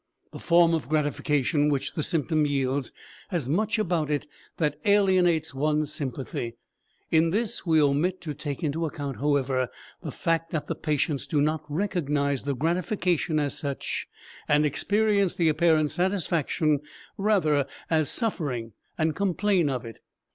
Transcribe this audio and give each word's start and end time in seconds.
The 0.31 0.39
form 0.39 0.73
of 0.73 0.89
gratification 0.89 1.69
which 1.69 1.93
the 1.93 2.01
symptom 2.01 2.43
yields 2.47 2.91
has 3.29 3.47
much 3.47 3.77
about 3.77 4.09
it 4.09 4.25
that 4.57 4.77
alienates 4.83 5.53
one's 5.53 5.93
sympathy. 5.93 6.55
In 7.11 7.29
this 7.29 7.67
we 7.67 7.79
omit 7.79 8.19
to 8.21 8.33
take 8.33 8.63
into 8.63 8.87
account, 8.87 9.17
however, 9.17 9.69
the 10.01 10.09
fact 10.11 10.49
that 10.49 10.65
the 10.65 10.73
patients 10.73 11.27
do 11.27 11.39
not 11.39 11.61
recognize 11.69 12.41
the 12.45 12.55
gratification 12.55 13.39
as 13.39 13.55
such 13.59 14.07
and 14.47 14.65
experience 14.65 15.35
the 15.35 15.49
apparent 15.49 15.91
satisfaction 15.91 16.79
rather 17.15 17.67
as 17.91 18.09
suffering, 18.09 18.73
and 18.97 19.15
complain 19.15 19.69
of 19.69 19.85
it. 19.85 19.99